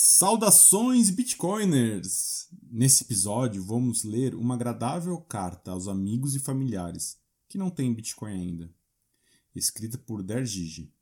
[0.00, 2.48] Saudações Bitcoiners!
[2.70, 8.32] Nesse episódio vamos ler uma agradável carta aos amigos e familiares que não têm Bitcoin
[8.32, 8.72] ainda,
[9.56, 10.94] escrita por Dergige,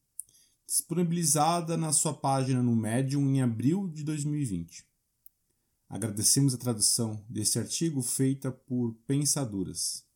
[0.67, 4.89] disponibilizada na sua página no Medium em abril de 2020.
[5.91, 10.07] Agradecemos a tradução desse artigo feita por Pensaduras.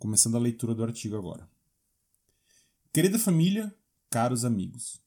[0.00, 1.48] Começando a leitura do artigo agora.
[2.92, 3.72] Querida família,
[4.10, 5.00] caros amigos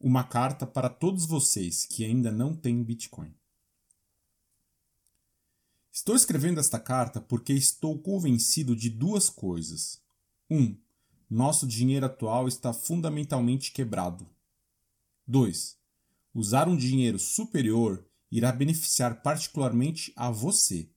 [0.00, 3.34] uma carta para todos vocês que ainda não têm Bitcoin.
[5.92, 10.02] Estou escrevendo esta carta porque estou convencido de duas coisas.
[10.48, 10.56] 1.
[10.56, 10.78] Um,
[11.28, 14.26] nosso dinheiro atual está fundamentalmente quebrado.
[15.26, 15.78] 2.
[16.32, 20.88] Usar um dinheiro superior irá beneficiar particularmente a você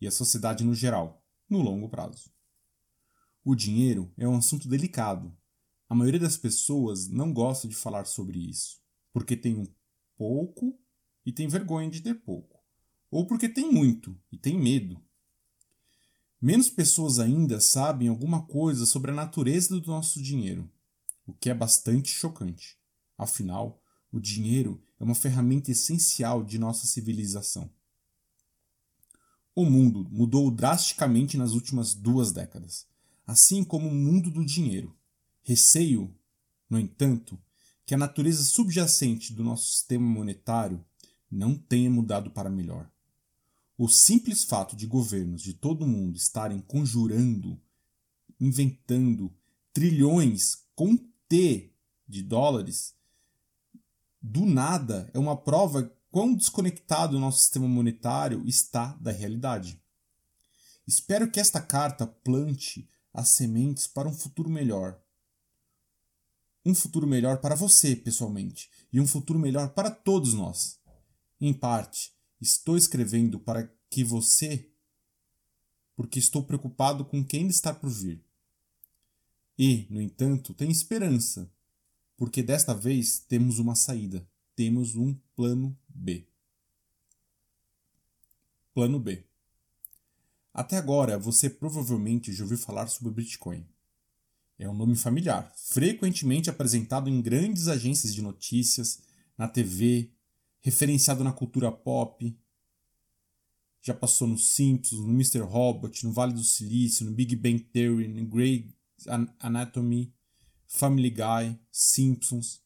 [0.00, 2.30] e a sociedade no geral, no longo prazo.
[3.44, 5.36] O dinheiro é um assunto delicado
[5.88, 8.80] a maioria das pessoas não gosta de falar sobre isso,
[9.12, 9.66] porque tem um
[10.16, 10.78] pouco
[11.24, 12.60] e tem vergonha de ter pouco,
[13.10, 15.00] ou porque tem muito e tem medo.
[16.40, 20.70] Menos pessoas ainda sabem alguma coisa sobre a natureza do nosso dinheiro,
[21.26, 22.78] o que é bastante chocante.
[23.16, 27.70] Afinal, o dinheiro é uma ferramenta essencial de nossa civilização.
[29.54, 32.86] O mundo mudou drasticamente nas últimas duas décadas,
[33.26, 34.96] assim como o mundo do dinheiro.
[35.42, 36.14] Receio,
[36.68, 37.38] no entanto,
[37.86, 40.84] que a natureza subjacente do nosso sistema monetário
[41.30, 42.90] não tenha mudado para melhor.
[43.76, 47.60] O simples fato de governos de todo o mundo estarem conjurando,
[48.40, 49.32] inventando
[49.72, 50.96] trilhões com
[51.28, 51.72] T
[52.06, 52.94] de dólares,
[54.20, 59.80] do nada é uma prova quão desconectado o nosso sistema monetário está da realidade.
[60.86, 65.00] Espero que esta carta plante as sementes para um futuro melhor
[66.64, 70.78] um futuro melhor para você, pessoalmente, e um futuro melhor para todos nós.
[71.40, 74.70] Em parte, estou escrevendo para que você,
[75.96, 78.24] porque estou preocupado com quem está por vir.
[79.58, 81.50] E, no entanto, tenho esperança,
[82.16, 86.26] porque desta vez temos uma saída, temos um plano B.
[88.74, 89.24] Plano B.
[90.52, 93.66] Até agora, você provavelmente já ouviu falar sobre Bitcoin.
[94.58, 99.00] É um nome familiar, frequentemente apresentado em grandes agências de notícias,
[99.36, 100.10] na TV,
[100.60, 102.36] referenciado na cultura pop.
[103.80, 105.40] Já passou no Simpsons, no Mr.
[105.42, 108.74] Robot, no Vale do Silício, no Big Bang Theory, no Grey
[109.38, 110.12] Anatomy,
[110.66, 112.60] Family Guy, Simpsons.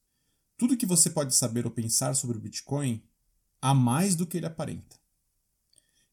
[0.56, 3.02] Tudo que você pode saber ou pensar sobre o Bitcoin
[3.60, 4.96] há mais do que ele aparenta.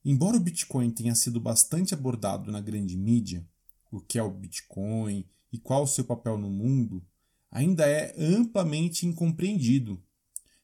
[0.03, 3.47] Embora o Bitcoin tenha sido bastante abordado na grande mídia,
[3.89, 7.05] o que é o Bitcoin e qual o seu papel no mundo,
[7.51, 10.01] ainda é amplamente incompreendido.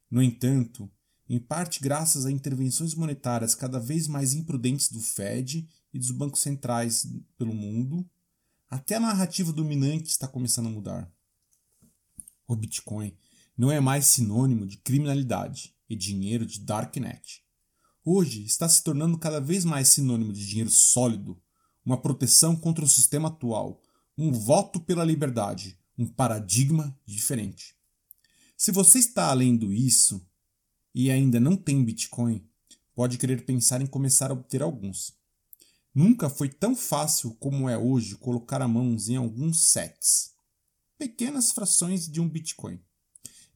[0.10, 0.90] No entanto,
[1.28, 6.42] em parte graças a intervenções monetárias cada vez mais imprudentes do Fed e dos bancos
[6.42, 7.08] centrais
[7.38, 8.08] pelo mundo,
[8.70, 11.12] até a narrativa dominante está começando a mudar.
[12.48, 13.16] O Bitcoin
[13.58, 17.44] não é mais sinônimo de criminalidade e dinheiro de darknet.
[18.04, 21.42] Hoje está se tornando cada vez mais sinônimo de dinheiro sólido,
[21.84, 23.82] uma proteção contra o sistema atual,
[24.18, 27.76] um voto pela liberdade, um paradigma diferente.
[28.58, 30.26] Se você está lendo isso
[30.94, 32.48] e ainda não tem Bitcoin,
[32.94, 35.14] pode querer pensar em começar a obter alguns.
[35.94, 40.34] Nunca foi tão fácil como é hoje colocar a mãos em alguns sets,
[40.98, 42.80] pequenas frações de um Bitcoin,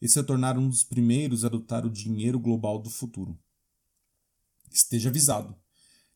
[0.01, 3.37] e se tornar um dos primeiros a adotar o dinheiro global do futuro.
[4.71, 5.55] Esteja avisado.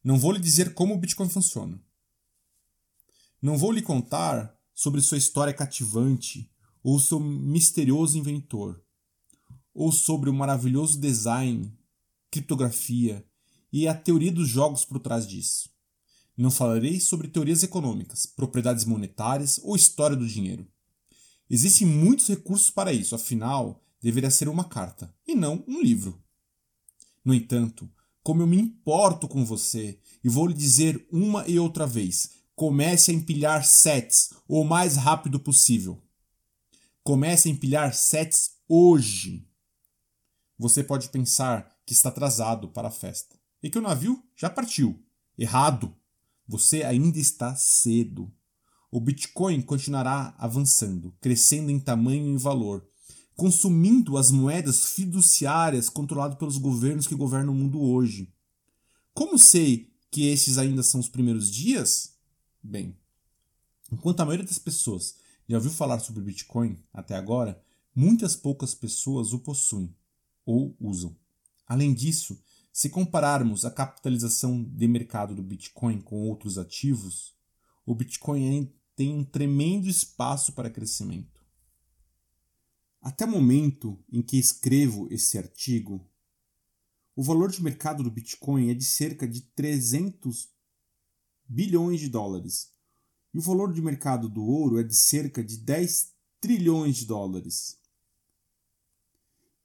[0.04, 1.82] Não vou lhe dizer como o Bitcoin funciona.
[3.44, 6.50] Não vou lhe contar sobre sua história cativante,
[6.82, 8.82] ou seu misterioso inventor,
[9.74, 11.78] ou sobre o maravilhoso design,
[12.32, 13.28] criptografia
[13.70, 15.70] e a teoria dos jogos por trás disso.
[16.38, 20.66] Não falarei sobre teorias econômicas, propriedades monetárias ou história do dinheiro.
[21.50, 26.18] Existem muitos recursos para isso, afinal, deveria ser uma carta e não um livro.
[27.26, 27.92] No entanto,
[28.24, 33.12] como eu me importo com você e vou lhe dizer uma e outra vez, Comece
[33.12, 36.02] a empilhar sets o mais rápido possível.
[37.04, 39.48] Comece a empilhar sets hoje.
[40.58, 45.04] Você pode pensar que está atrasado para a festa e que o navio já partiu.
[45.38, 45.96] Errado!
[46.48, 48.32] Você ainda está cedo.
[48.92, 52.88] O Bitcoin continuará avançando, crescendo em tamanho e valor,
[53.36, 58.32] consumindo as moedas fiduciárias controladas pelos governos que governam o mundo hoje.
[59.14, 62.13] Como sei que estes ainda são os primeiros dias?
[62.64, 62.98] Bem,
[63.92, 65.18] enquanto a maioria das pessoas
[65.50, 67.62] já ouviu falar sobre Bitcoin até agora,
[67.94, 69.94] muitas poucas pessoas o possuem.
[70.46, 71.16] ou usam.
[71.66, 77.36] Além disso, se compararmos a capitalização de mercado do Bitcoin com outros ativos,
[77.86, 81.44] o Bitcoin tem um tremendo espaço para crescimento.
[83.02, 86.10] Até o momento em que escrevo esse artigo,
[87.16, 90.50] o valor de mercado do Bitcoin é de cerca de 300
[91.48, 92.72] bilhões de dólares,
[93.34, 97.80] e o valor de mercado do ouro é de cerca de 10 trilhões de dólares.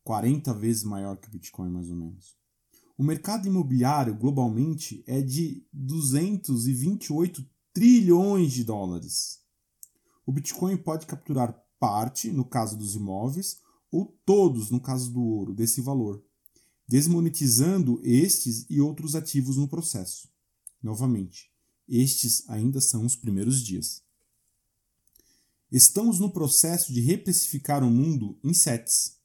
[0.04, 2.38] 40 vezes maior que o Bitcoin, mais ou menos.
[2.96, 9.40] O mercado imobiliário globalmente é de 228 trilhões de dólares.
[10.24, 13.60] O Bitcoin pode capturar parte, no caso dos imóveis,
[13.90, 16.22] ou todos, no caso do ouro, desse valor,
[16.88, 20.28] desmonetizando estes e outros ativos no processo.
[20.82, 21.52] Novamente,
[21.88, 24.02] estes ainda são os primeiros dias.
[25.70, 29.18] Estamos no processo de reprecificar o mundo em sets.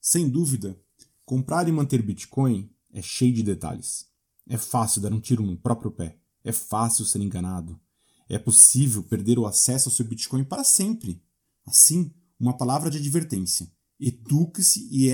[0.00, 0.78] Sem dúvida,
[1.24, 4.06] comprar e manter Bitcoin é cheio de detalhes.
[4.46, 6.18] É fácil dar um tiro no próprio pé.
[6.44, 7.80] É fácil ser enganado.
[8.28, 11.22] É possível perder o acesso ao seu Bitcoin para sempre.
[11.64, 15.08] Assim, uma palavra de advertência: eduque-se e,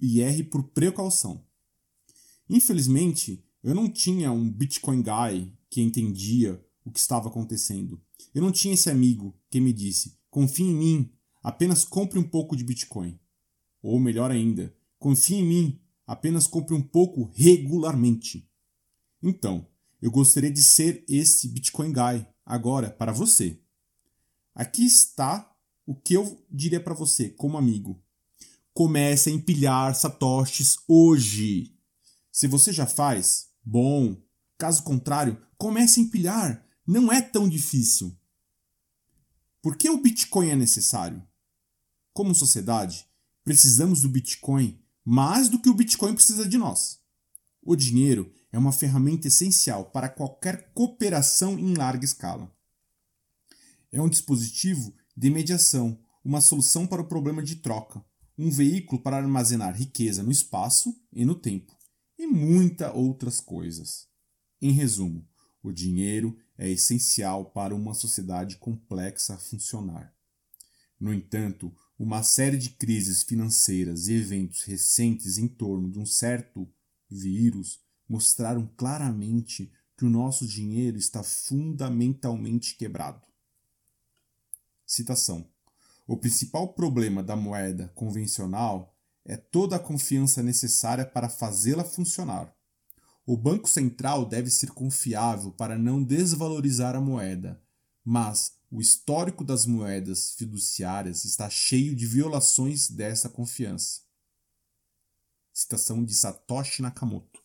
[0.00, 1.44] e erre por precaução.
[2.48, 7.98] Infelizmente, eu não tinha um Bitcoin guy que entendia o que estava acontecendo.
[8.34, 11.10] Eu não tinha esse amigo que me disse: confie em mim,
[11.42, 13.18] apenas compre um pouco de Bitcoin.
[13.82, 18.46] Ou melhor ainda, confie em mim, apenas compre um pouco regularmente.
[19.22, 19.66] Então,
[20.00, 23.58] eu gostaria de ser esse Bitcoin Guy agora para você.
[24.54, 25.50] Aqui está
[25.86, 27.98] o que eu diria para você como amigo.
[28.74, 31.74] Comece a empilhar satoshis hoje.
[32.30, 34.20] Se você já faz, bom.
[34.58, 36.66] Caso contrário, comece a empilhar.
[36.86, 38.16] Não é tão difícil.
[39.62, 41.22] Por que o Bitcoin é necessário?
[42.12, 43.06] Como sociedade,
[43.42, 46.98] precisamos do Bitcoin mais do que o Bitcoin precisa de nós.
[47.62, 52.50] O dinheiro é uma ferramenta essencial para qualquer cooperação em larga escala.
[53.92, 58.04] É um dispositivo de mediação, uma solução para o problema de troca,
[58.36, 61.73] um veículo para armazenar riqueza no espaço e no tempo,
[62.24, 64.08] e muitas outras coisas.
[64.60, 65.26] Em resumo,
[65.62, 70.14] o dinheiro é essencial para uma sociedade complexa funcionar.
[70.98, 76.66] No entanto, uma série de crises financeiras e eventos recentes em torno de um certo
[77.10, 83.26] vírus mostraram claramente que o nosso dinheiro está fundamentalmente quebrado.
[84.86, 85.48] Citação:
[86.06, 88.93] O principal problema da moeda convencional
[89.24, 92.54] é toda a confiança necessária para fazê-la funcionar.
[93.26, 97.62] O Banco Central deve ser confiável para não desvalorizar a moeda,
[98.04, 104.02] mas o histórico das moedas fiduciárias está cheio de violações dessa confiança.
[105.52, 107.40] Citação de Satoshi Nakamoto.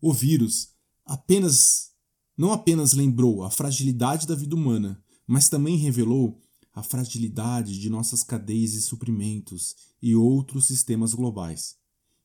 [0.00, 0.74] O vírus
[1.04, 1.92] apenas
[2.36, 6.40] não apenas lembrou a fragilidade da vida humana, mas também revelou
[6.72, 11.76] a fragilidade de nossas cadeias de suprimentos e outros sistemas globais.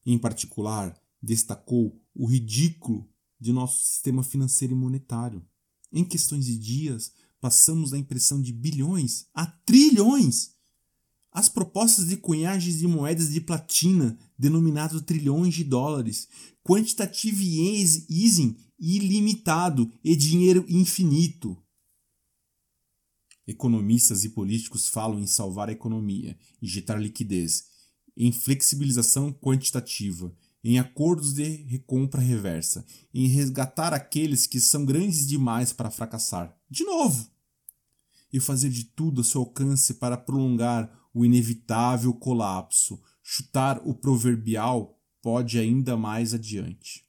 [0.05, 3.09] Em particular, destacou o ridículo
[3.39, 5.45] de nosso sistema financeiro e monetário.
[5.91, 10.57] Em questões de dias, passamos da impressão de bilhões a trilhões
[11.37, 16.27] as propostas de cunhagens de moedas de platina, denominado trilhões de dólares,
[16.63, 21.55] quantitative easing ilimitado e dinheiro infinito.
[23.47, 27.67] Economistas e políticos falam em salvar a economia, injetar liquidez,
[28.17, 35.71] em flexibilização quantitativa, em acordos de recompra reversa, em resgatar aqueles que são grandes demais
[35.71, 36.53] para fracassar.
[36.69, 37.31] De novo!
[38.33, 44.99] E fazer de tudo a seu alcance para prolongar o inevitável colapso, chutar o proverbial
[45.21, 47.05] pode ainda mais adiante.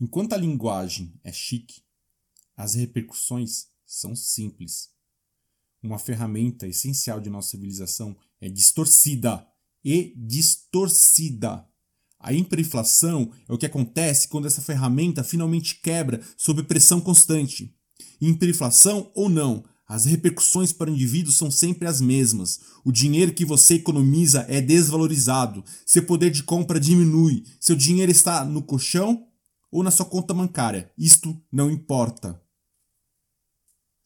[0.00, 1.83] Enquanto a linguagem é chique,
[2.56, 4.90] as repercussões são simples.
[5.82, 9.46] Uma ferramenta essencial de nossa civilização é distorcida
[9.84, 11.66] e distorcida.
[12.18, 17.74] A hiperinflação é o que acontece quando essa ferramenta finalmente quebra sob pressão constante.
[18.20, 22.60] Hiperinflação ou não, as repercussões para o indivíduo são sempre as mesmas.
[22.82, 28.42] O dinheiro que você economiza é desvalorizado, seu poder de compra diminui, seu dinheiro está
[28.44, 29.26] no colchão
[29.70, 30.90] ou na sua conta bancária.
[30.96, 32.40] Isto não importa.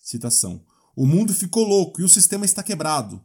[0.09, 0.65] Citação:
[0.97, 3.23] O mundo ficou louco e o sistema está quebrado.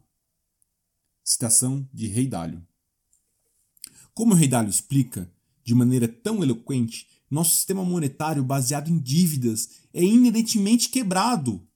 [1.24, 2.62] Citação de Rei Dalio.
[4.12, 5.32] Como o Rei Dalio explica,
[5.64, 11.66] de maneira tão eloquente, nosso sistema monetário baseado em dívidas é inerentemente quebrado.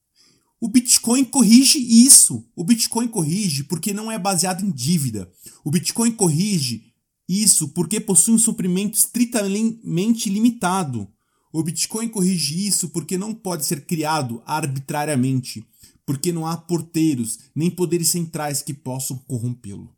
[0.60, 2.46] O Bitcoin corrige isso.
[2.54, 5.32] O Bitcoin corrige porque não é baseado em dívida.
[5.64, 6.92] O Bitcoin corrige
[7.26, 11.10] isso porque possui um suprimento estritamente limitado.
[11.52, 15.66] O Bitcoin corrige isso porque não pode ser criado arbitrariamente,
[16.04, 19.96] porque não há porteiros nem poderes centrais que possam corrompê-lo.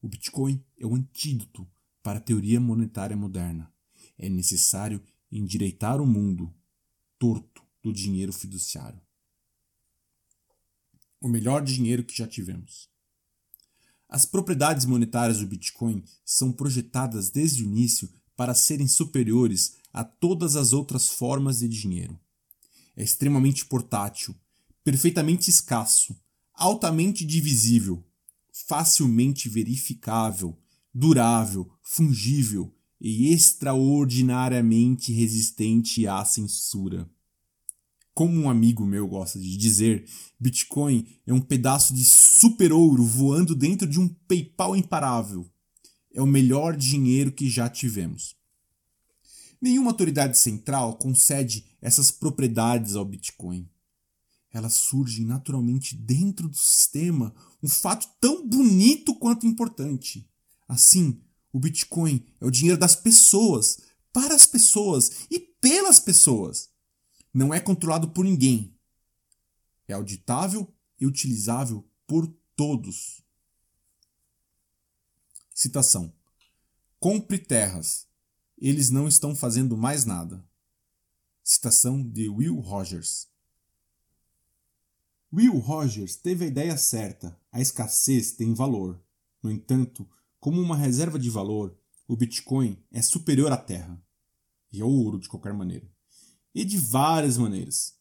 [0.00, 1.68] O Bitcoin é o antídoto
[2.02, 3.72] para a teoria monetária moderna.
[4.18, 6.52] É necessário endireitar o mundo
[7.18, 9.00] torto do dinheiro fiduciário.
[11.20, 12.90] O melhor dinheiro que já tivemos.
[14.08, 20.56] As propriedades monetárias do Bitcoin são projetadas desde o início para serem superiores a todas
[20.56, 22.18] as outras formas de dinheiro.
[22.96, 24.34] É extremamente portátil,
[24.82, 26.16] perfeitamente escasso,
[26.54, 28.04] altamente divisível,
[28.68, 30.58] facilmente verificável,
[30.94, 37.10] durável, fungível e extraordinariamente resistente à censura.
[38.14, 40.06] Como um amigo meu gosta de dizer,
[40.38, 45.50] Bitcoin é um pedaço de super ouro voando dentro de um PayPal imparável.
[46.12, 48.36] É o melhor dinheiro que já tivemos.
[49.62, 53.70] Nenhuma autoridade central concede essas propriedades ao Bitcoin.
[54.50, 60.28] Elas surgem naturalmente dentro do sistema, um fato tão bonito quanto importante.
[60.66, 63.78] Assim, o Bitcoin é o dinheiro das pessoas,
[64.12, 66.68] para as pessoas e pelas pessoas.
[67.32, 68.76] Não é controlado por ninguém.
[69.86, 72.26] É auditável e utilizável por
[72.56, 73.22] todos.
[75.54, 76.12] Citação:
[76.98, 78.10] Compre terras
[78.68, 80.44] eles não estão fazendo mais nada.
[81.42, 83.26] Citação de Will Rogers.
[85.32, 89.02] Will Rogers teve a ideia certa: a escassez tem valor.
[89.42, 91.76] No entanto, como uma reserva de valor,
[92.06, 94.00] o Bitcoin é superior à Terra
[94.72, 95.90] e ao ouro de qualquer maneira.
[96.54, 97.94] E de várias maneiras.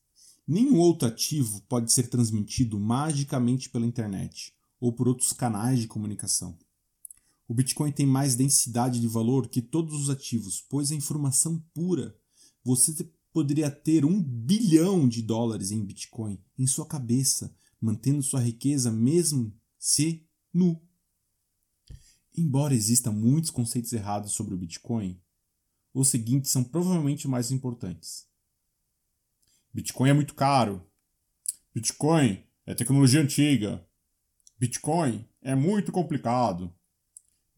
[0.48, 6.56] Nenhum outro ativo pode ser transmitido magicamente pela internet ou por outros canais de comunicação.
[7.52, 12.18] O Bitcoin tem mais densidade de valor que todos os ativos, pois é informação pura.
[12.64, 18.90] Você poderia ter um bilhão de dólares em Bitcoin em sua cabeça, mantendo sua riqueza
[18.90, 20.82] mesmo se nu.
[22.38, 25.22] Embora existam muitos conceitos errados sobre o Bitcoin,
[25.94, 28.30] os seguintes são provavelmente mais importantes.
[29.74, 30.90] Bitcoin é muito caro.
[31.76, 33.86] Bitcoin é tecnologia antiga.
[34.58, 36.74] Bitcoin é muito complicado.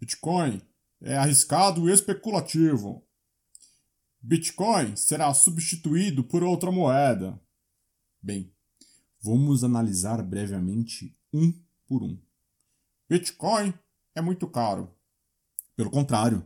[0.04, 0.62] Bitcoin
[1.00, 3.08] é arriscado e especulativo.
[4.22, 7.42] Bitcoin será substituído por outra moeda.
[8.22, 8.54] Bem,
[9.22, 11.54] vamos analisar brevemente um
[11.88, 12.20] por um.
[13.10, 13.74] Bitcoin
[14.14, 14.94] é muito caro.
[15.74, 16.46] Pelo contrário,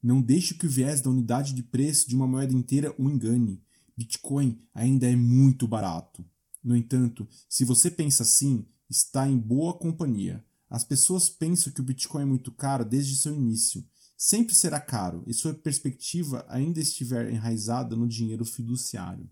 [0.00, 3.64] não deixe que o viés da unidade de preço de uma moeda inteira o engane.
[3.96, 6.24] Bitcoin ainda é muito barato.
[6.62, 10.45] No entanto, se você pensa assim, está em boa companhia.
[10.68, 13.84] As pessoas pensam que o Bitcoin é muito caro desde seu início.
[14.16, 19.28] Sempre será caro e sua perspectiva ainda estiver enraizada no dinheiro fiduciário.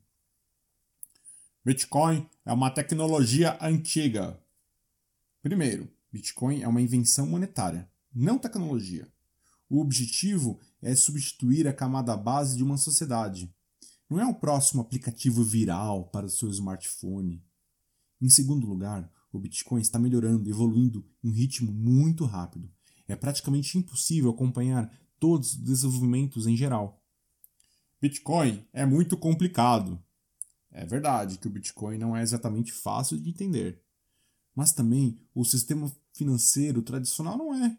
[1.65, 4.39] Bitcoin é uma tecnologia antiga.
[5.43, 9.11] Primeiro, Bitcoin é uma invenção monetária, não tecnologia.
[9.69, 13.53] O objetivo é substituir a camada base de uma sociedade.
[14.09, 17.43] Não é o próximo aplicativo viral para o seu smartphone.
[18.21, 22.71] Em segundo lugar, o Bitcoin está melhorando, evoluindo em um ritmo muito rápido.
[23.07, 27.03] É praticamente impossível acompanhar todos os desenvolvimentos em geral.
[28.01, 30.03] Bitcoin é muito complicado.
[30.71, 33.81] É verdade que o Bitcoin não é exatamente fácil de entender.
[34.55, 37.77] Mas também o sistema financeiro tradicional não é.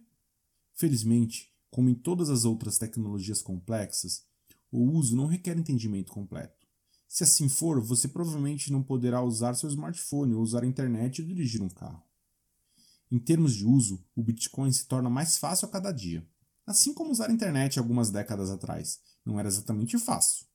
[0.73, 4.25] Felizmente, como em todas as outras tecnologias complexas,
[4.71, 6.64] o uso não requer entendimento completo.
[7.07, 11.27] Se assim for, você provavelmente não poderá usar seu smartphone ou usar a internet ou
[11.27, 12.03] dirigir um carro.
[13.11, 16.27] Em termos de uso, o Bitcoin se torna mais fácil a cada dia.
[16.65, 20.45] Assim como usar a internet algumas décadas atrás, não era exatamente fácil.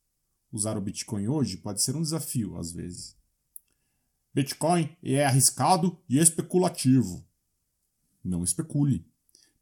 [0.53, 3.17] Usar o Bitcoin hoje pode ser um desafio às vezes.
[4.35, 7.25] Bitcoin é arriscado e especulativo.
[8.23, 9.07] Não especule.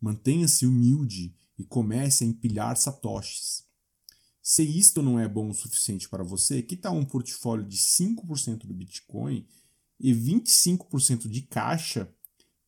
[0.00, 3.67] Mantenha-se humilde e comece a empilhar satoshis.
[4.48, 8.66] Se isto não é bom o suficiente para você, que tal um portfólio de 5%
[8.66, 9.46] do Bitcoin
[10.00, 12.10] e 25% de caixa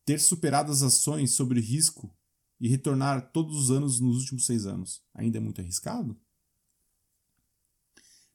[0.05, 2.15] ter superado as ações sobre risco
[2.61, 5.03] e retornar todos os anos nos últimos seis anos?
[5.15, 6.21] Ainda é muito arriscado?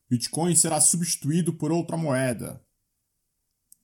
[0.10, 2.66] Bitcoin será substituído por outra moeda.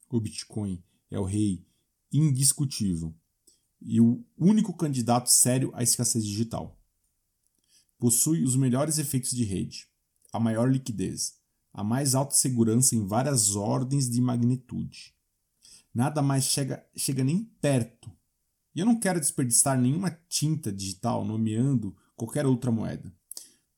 [0.10, 1.64] O Bitcoin é o rei
[2.12, 3.14] indiscutível
[3.80, 6.81] e o único candidato sério à escassez digital
[8.02, 9.88] possui os melhores efeitos de rede,
[10.34, 11.36] a maior liquidez,
[11.72, 15.14] a mais alta segurança em várias ordens de magnitude.
[15.94, 18.12] Nada mais chega, chega nem perto.
[18.74, 23.14] E eu não quero desperdiçar nenhuma tinta digital nomeando qualquer outra moeda.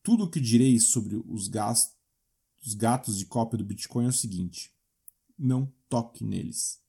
[0.02, 1.94] Tudo o que direi sobre os, gastos,
[2.66, 4.72] os gatos de cópia do Bitcoin é o seguinte:
[5.38, 6.80] não toque neles.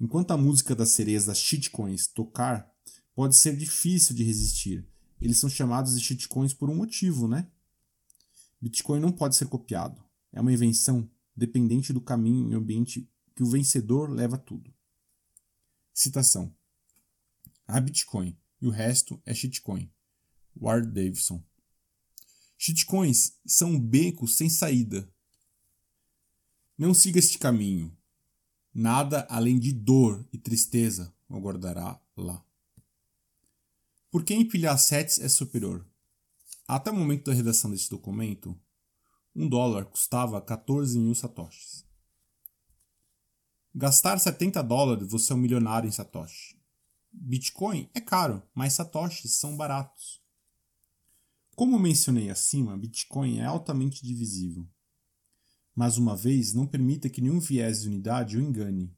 [0.00, 2.72] Enquanto a música das sereias das shitcoins tocar,
[3.14, 4.90] pode ser difícil de resistir.
[5.22, 7.46] Eles são chamados de shitcoins por um motivo, né?
[8.60, 10.02] Bitcoin não pode ser copiado.
[10.32, 14.74] É uma invenção dependente do caminho e ambiente que o vencedor leva tudo.
[15.94, 16.52] Citação:
[17.66, 19.90] A Bitcoin e o resto é shitcoin.
[20.60, 21.42] Ward Davidson.
[22.58, 25.08] Shitcoins são becos sem saída.
[26.76, 27.96] Não siga este caminho.
[28.74, 32.44] Nada além de dor e tristeza o aguardará lá.
[34.12, 35.86] Por que empilhar sets é superior?
[36.68, 38.54] Até o momento da redação deste documento,
[39.34, 41.82] um dólar custava 14 mil satoshis.
[43.74, 46.60] Gastar 70 dólares, você é um milionário em satoshi.
[47.10, 50.22] Bitcoin é caro, mas satoshis são baratos.
[51.56, 54.68] Como mencionei acima, Bitcoin é altamente divisível.
[55.74, 58.94] Mas uma vez, não permita que nenhum viés de unidade o engane.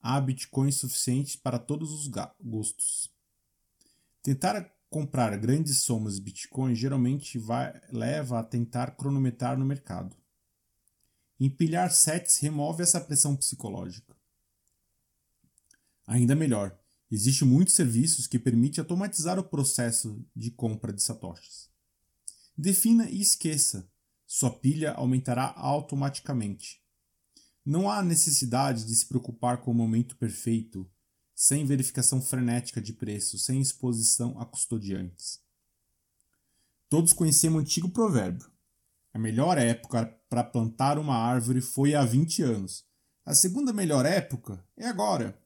[0.00, 2.08] Há bitcoins suficientes para todos os
[2.40, 3.17] gostos.
[4.28, 10.14] Tentar comprar grandes somas de Bitcoin geralmente vai, leva a tentar cronometrar no mercado.
[11.40, 14.14] Empilhar sets remove essa pressão psicológica.
[16.06, 16.78] Ainda melhor,
[17.10, 21.70] existem muitos serviços que permitem automatizar o processo de compra de satoshis.
[22.54, 23.90] Defina e esqueça
[24.26, 26.82] sua pilha aumentará automaticamente.
[27.64, 30.86] Não há necessidade de se preocupar com o momento perfeito,
[31.38, 35.40] sem verificação frenética de preço, sem exposição a custodiantes.
[36.88, 38.50] Todos conhecemos o antigo provérbio:
[39.12, 42.84] a melhor época para plantar uma árvore foi há 20 anos.
[43.24, 45.38] A segunda melhor época é agora.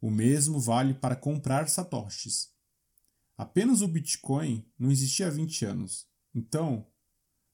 [0.00, 2.50] O mesmo vale para comprar satoshis.
[3.36, 6.08] Apenas o Bitcoin não existia há 20 anos.
[6.34, 6.86] Então,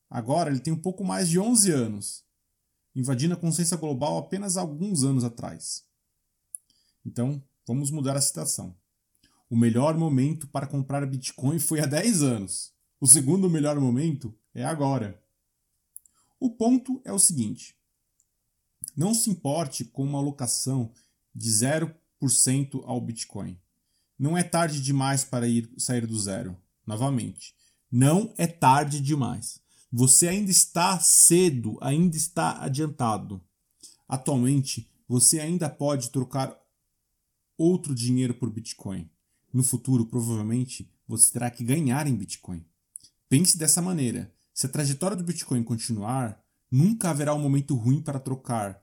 [0.08, 2.24] Agora ele tem um pouco mais de 11 anos,
[2.94, 5.85] invadindo a consciência global apenas alguns anos atrás.
[7.06, 8.76] Então, vamos mudar a citação.
[9.48, 12.72] O melhor momento para comprar Bitcoin foi há 10 anos.
[13.00, 15.22] O segundo melhor momento é agora.
[16.40, 17.76] O ponto é o seguinte:
[18.96, 20.92] não se importe com uma alocação
[21.32, 23.56] de 0% ao Bitcoin.
[24.18, 26.56] Não é tarde demais para ir sair do zero.
[26.84, 27.54] Novamente,
[27.90, 29.60] não é tarde demais.
[29.92, 33.40] Você ainda está cedo, ainda está adiantado.
[34.08, 36.56] Atualmente, você ainda pode trocar
[37.56, 39.10] outro dinheiro por Bitcoin.
[39.52, 42.64] No futuro, provavelmente, você terá que ganhar em Bitcoin.
[43.28, 48.20] Pense dessa maneira: se a trajetória do Bitcoin continuar, nunca haverá um momento ruim para
[48.20, 48.82] trocar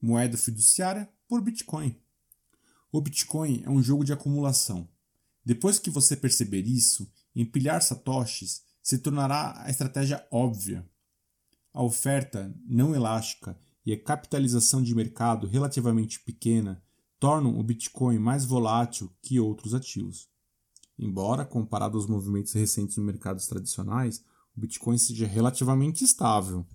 [0.00, 1.96] moeda fiduciária por Bitcoin.
[2.92, 4.88] O Bitcoin é um jogo de acumulação.
[5.44, 10.86] Depois que você perceber isso, empilhar satoshis se tornará a estratégia óbvia.
[11.72, 16.83] A oferta não elástica e a capitalização de mercado relativamente pequena
[17.24, 20.28] tornam o Bitcoin mais volátil que outros ativos.
[20.98, 24.22] Embora, comparado aos movimentos recentes no mercados tradicionais,
[24.54, 26.66] o Bitcoin seja relativamente estável.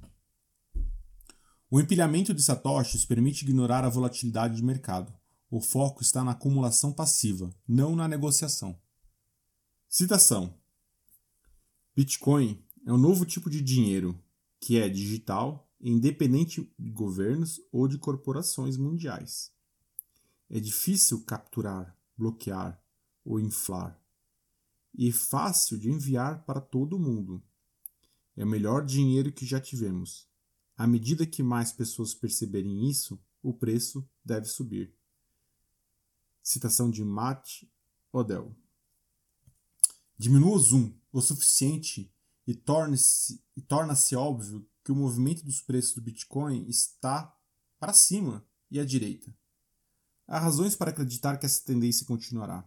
[1.69, 5.13] O empilhamento de satoshis permite ignorar a volatilidade de mercado.
[5.51, 8.75] O foco está na acumulação passiva, não na negociação.
[9.87, 10.51] Citação:
[11.95, 14.19] Bitcoin é um novo tipo de dinheiro
[14.59, 19.58] que é digital independente de governos ou de corporações mundiais.
[20.49, 22.81] É difícil capturar, bloquear
[23.23, 23.99] ou inflar
[24.93, 27.43] e fácil de enviar para todo mundo.
[28.35, 30.27] É o melhor dinheiro que já tivemos.
[30.75, 34.93] À medida que mais pessoas perceberem isso, o preço deve subir.
[36.41, 37.63] Citação de Matt
[38.11, 38.55] Odell.
[40.17, 42.11] Diminua o zoom o suficiente
[42.45, 47.35] e torna-se torna óbvio que o movimento dos preços do Bitcoin está
[47.79, 49.35] para cima e à direita.
[50.31, 52.63] Há razões para acreditar que essa tendência continuará.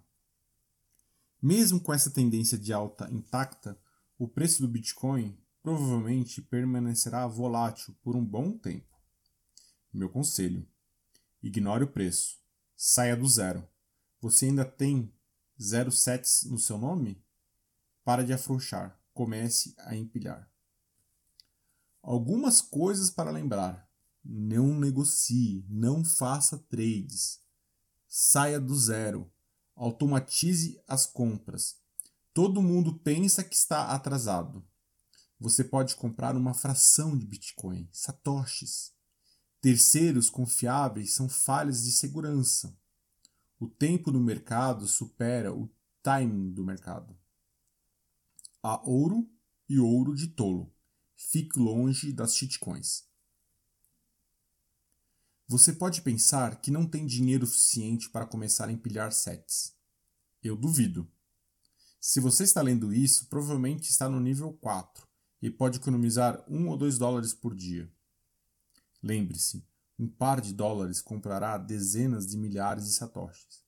[1.41, 3.79] Mesmo com essa tendência de alta intacta,
[4.19, 8.99] o preço do Bitcoin provavelmente permanecerá volátil por um bom tempo.
[9.93, 10.69] Meu conselho:
[11.41, 12.43] ignore o preço.
[12.77, 13.65] Saia do zero.
[14.21, 15.15] Você ainda tem
[15.57, 17.25] 07 no seu nome?
[18.03, 20.51] Para de afrouxar, comece a empilhar.
[22.03, 23.89] Algumas coisas para lembrar:
[24.25, 27.42] não negocie, não faça trades,
[28.15, 29.33] saia do zero,
[29.75, 31.79] automatize as compras.
[32.35, 34.63] Todo mundo pensa que está atrasado.
[35.41, 38.93] você pode comprar uma fração de Bitcoin, satoshis.
[39.63, 42.77] Terceiros confiáveis são falhas de segurança.
[43.59, 45.67] O tempo no mercado supera o
[46.03, 47.19] timing do mercado.
[48.63, 49.27] Há ouro
[49.67, 50.71] e ouro de tolo.
[51.17, 53.05] Fique longe das shitcoins.
[55.53, 59.77] Você pode pensar que não tem dinheiro suficiente para começar a empilhar sets.
[60.43, 61.07] Eu duvido.
[62.01, 65.07] Se você está lendo isso, provavelmente está no nível 4
[65.43, 67.93] e pode economizar 1 ou 2 dólares por dia.
[69.03, 69.63] Lembre-se,
[69.99, 73.63] um par de dólares comprará dezenas de milhares de satoshis.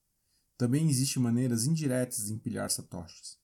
[0.56, 3.36] Também existem maneiras indiretas de empilhar satoshis,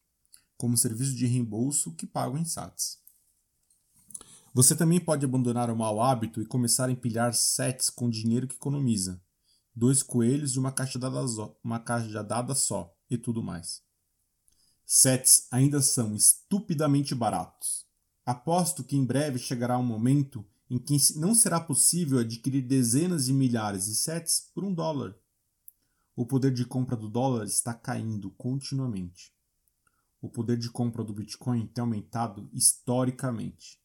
[0.56, 3.02] como serviço de reembolso que pagam em sats.
[4.52, 8.56] Você também pode abandonar o mau hábito e começar a empilhar sets com dinheiro que
[8.56, 9.22] economiza.
[9.74, 11.20] Dois coelhos e uma cajadada,
[11.62, 13.82] uma cajadada só, e tudo mais.
[14.84, 17.86] Sets ainda são estupidamente baratos.
[18.26, 23.32] Aposto que em breve chegará um momento em que não será possível adquirir dezenas de
[23.32, 25.16] milhares de sets por um dólar.
[26.16, 29.32] O poder de compra do dólar está caindo continuamente.
[30.20, 33.80] O poder de compra do Bitcoin tem aumentado historicamente.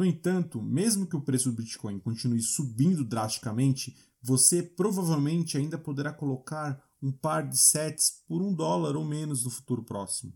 [0.00, 6.10] No entanto, mesmo que o preço do Bitcoin continue subindo drasticamente, você provavelmente ainda poderá
[6.10, 10.32] colocar um par de sets por um dólar ou menos no futuro próximo.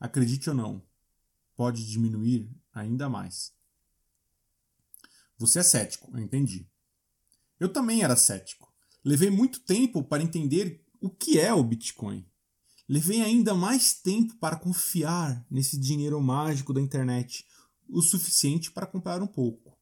[0.00, 0.82] Acredite ou não,
[1.54, 3.52] pode diminuir ainda mais.
[5.38, 6.68] Você é cético, eu entendi.
[7.60, 8.74] Eu também era cético.
[9.04, 12.26] Levei muito tempo para entender o que é o Bitcoin.
[12.88, 17.46] Levei ainda mais tempo para confiar nesse dinheiro mágico da internet,
[17.92, 19.76] o suficiente para comprar um pouco.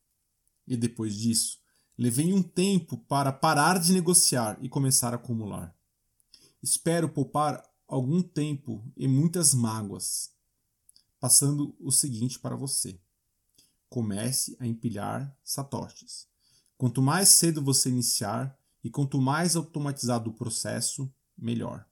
[0.66, 1.60] E depois disso,
[2.00, 5.76] Levei um tempo para parar de negociar e começar a acumular.
[6.62, 10.32] Espero poupar algum tempo e muitas mágoas.
[11.20, 12.98] Passando o seguinte para você:
[13.90, 16.26] comece a empilhar satoshis.
[16.78, 21.86] Quanto mais cedo você iniciar e quanto mais automatizado o processo, melhor.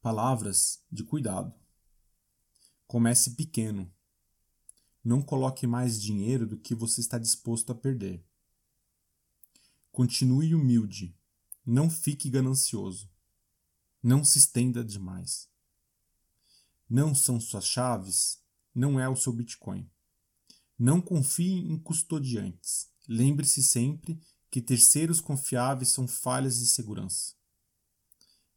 [0.00, 1.52] Palavras de cuidado.
[2.88, 3.88] Comece pequeno
[5.08, 8.22] não coloque mais dinheiro do que você está disposto a perder.
[9.90, 11.16] Continue humilde.
[11.64, 13.10] Não fique ganancioso.
[14.02, 15.48] Não se estenda demais.
[16.88, 18.42] Não são suas chaves,
[18.74, 19.90] não é o seu Bitcoin.
[20.78, 22.90] Não confie em custodiantes.
[23.08, 24.20] Lembre-se sempre
[24.50, 27.34] que terceiros confiáveis são falhas de segurança.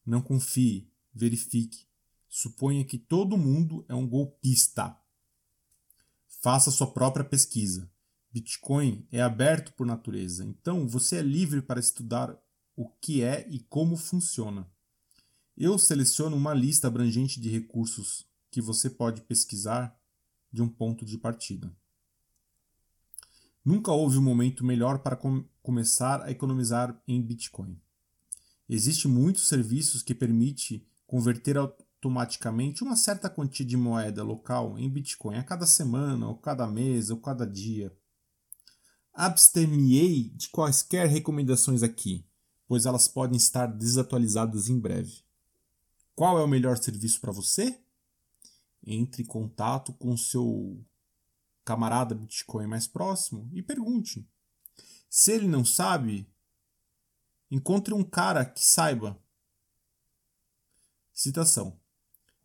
[0.05, 1.87] Não confie, verifique.
[2.33, 4.97] Suponha que todo mundo é um golpista.
[6.41, 7.91] Faça sua própria pesquisa.
[8.31, 12.41] Bitcoin é aberto por natureza, então você é livre para estudar
[12.73, 14.65] o que é e como funciona.
[15.57, 19.93] Eu seleciono uma lista abrangente de recursos que você pode pesquisar
[20.53, 21.69] de um ponto de partida.
[23.63, 27.77] Nunca houve um momento melhor para com começar a economizar em Bitcoin.
[28.69, 31.57] Existem muitos serviços que permitem converter
[32.01, 37.11] automaticamente uma certa quantia de moeda local em Bitcoin a cada semana, ou cada mês,
[37.11, 37.95] ou cada dia.
[39.13, 42.25] Abster-me-ei de quaisquer recomendações aqui,
[42.67, 45.21] pois elas podem estar desatualizadas em breve.
[46.15, 47.79] Qual é o melhor serviço para você?
[48.83, 50.83] Entre em contato com seu
[51.63, 54.27] camarada Bitcoin mais próximo e pergunte.
[55.07, 56.27] Se ele não sabe,
[57.51, 59.21] encontre um cara que saiba.
[61.13, 61.80] Citação: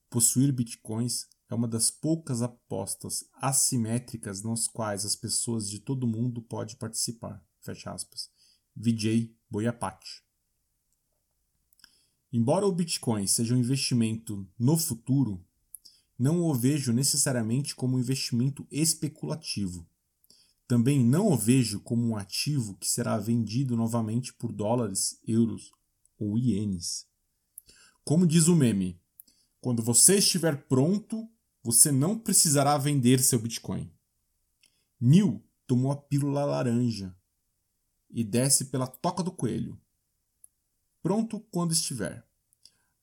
[0.09, 6.43] Possuir bitcoins é uma das poucas apostas assimétricas nas quais as pessoas de todo mundo
[6.43, 7.45] podem participar.
[7.61, 8.31] Fecha aspas.
[8.75, 10.25] Vijay Boyapati.
[12.33, 15.45] Embora o Bitcoin seja um investimento no futuro,
[16.19, 19.89] não o vejo necessariamente como um investimento especulativo.
[20.67, 25.71] Também não o vejo como um ativo que será vendido novamente por dólares, euros
[26.19, 27.07] ou ienes.
[28.05, 29.01] Como diz o meme,
[29.61, 31.29] quando você estiver pronto,
[31.63, 33.91] você não precisará vender seu Bitcoin.
[35.01, 37.15] Neil tomou a pílula laranja
[38.11, 39.79] e desce pela toca do coelho.
[41.03, 42.25] Pronto quando estiver.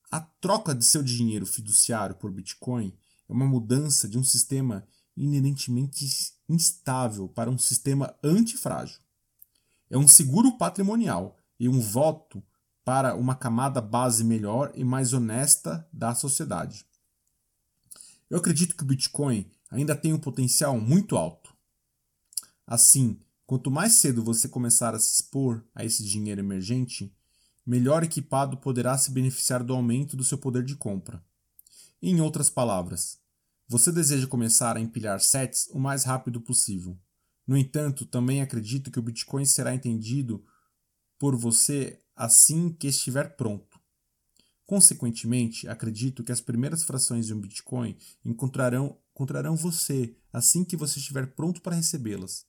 [0.09, 6.05] A troca de seu dinheiro fiduciário por Bitcoin é uma mudança de um sistema inerentemente
[6.47, 8.99] instável para um sistema antifrágil.
[9.89, 12.43] É um seguro patrimonial e um voto
[12.83, 16.85] para uma camada base melhor e mais honesta da sociedade.
[18.29, 21.53] Eu acredito que o Bitcoin ainda tem um potencial muito alto.
[22.65, 27.15] Assim, quanto mais cedo você começar a se expor a esse dinheiro emergente,
[27.65, 31.23] melhor equipado poderá se beneficiar do aumento do seu poder de compra.
[32.01, 33.21] Em outras palavras,
[33.67, 36.95] Você deseja começar a empilhar sets o mais rápido possível.
[37.47, 40.45] No entanto, também acredito que o Bitcoin será entendido
[41.17, 43.79] por você assim que estiver pronto.
[44.65, 50.99] Consequentemente, acredito que as primeiras frações de um Bitcoin encontrarão, encontrarão você assim que você
[50.99, 52.45] estiver pronto para recebê-las.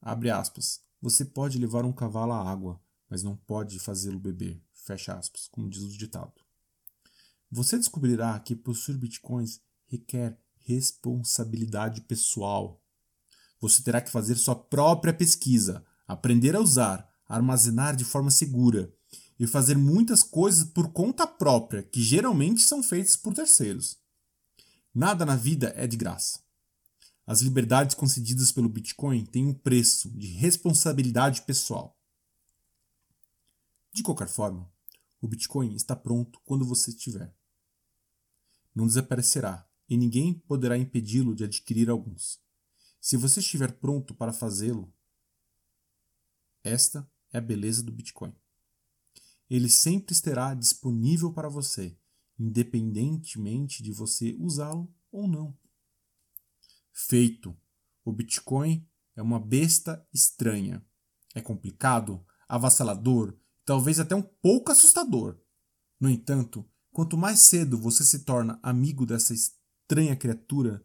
[0.00, 0.80] Abre aspas.
[1.00, 4.60] Você pode levar um cavalo à água, mas não pode fazê-lo beber.
[4.72, 6.42] Fecha aspas, como diz o ditado.
[7.50, 12.82] Você descobrirá que possuir bitcoins requer responsabilidade pessoal.
[13.60, 18.92] Você terá que fazer sua própria pesquisa, aprender a usar, armazenar de forma segura
[19.38, 23.98] e fazer muitas coisas por conta própria, que geralmente são feitas por terceiros.
[24.94, 26.40] Nada na vida é de graça.
[27.26, 31.96] As liberdades concedidas pelo Bitcoin têm um preço de responsabilidade pessoal.
[33.92, 34.68] De qualquer forma,
[35.20, 37.34] o Bitcoin está pronto quando você estiver.
[38.74, 42.40] Não desaparecerá e ninguém poderá impedi-lo de adquirir alguns.
[43.00, 44.92] Se você estiver pronto para fazê-lo,
[46.62, 48.34] esta é a beleza do Bitcoin
[49.48, 51.96] ele sempre estará disponível para você,
[52.38, 55.56] independentemente de você usá-lo ou não.
[56.92, 57.56] Feito.
[58.04, 58.86] O Bitcoin
[59.16, 60.84] é uma besta estranha.
[61.34, 65.38] É complicado, avassalador, talvez até um pouco assustador.
[66.00, 70.84] No entanto, quanto mais cedo você se torna amigo dessa estranha criatura,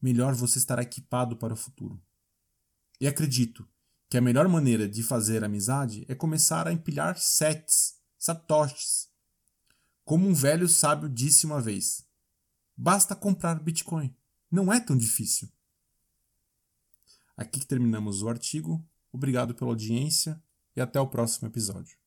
[0.00, 2.02] melhor você estará equipado para o futuro.
[3.00, 3.68] E acredito
[4.12, 9.08] que a melhor maneira de fazer amizade é começar a empilhar sets, satoshis.
[10.04, 12.06] Como um velho sábio disse uma vez:
[12.76, 14.14] basta comprar Bitcoin,
[14.50, 15.48] não é tão difícil.
[17.34, 18.86] Aqui terminamos o artigo.
[19.10, 20.38] Obrigado pela audiência
[20.76, 22.01] e até o próximo episódio.